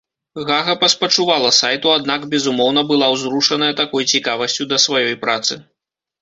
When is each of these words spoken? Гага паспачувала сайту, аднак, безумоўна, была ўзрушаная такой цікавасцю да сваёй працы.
Гага 0.49 0.73
паспачувала 0.83 1.51
сайту, 1.57 1.91
аднак, 1.97 2.21
безумоўна, 2.31 2.81
была 2.93 3.11
ўзрушаная 3.17 3.69
такой 3.83 4.09
цікавасцю 4.15 4.69
да 4.73 4.81
сваёй 4.87 5.15
працы. 5.29 5.61